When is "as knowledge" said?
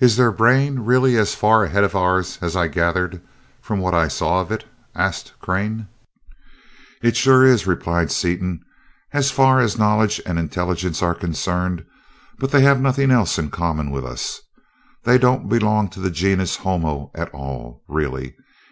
9.60-10.20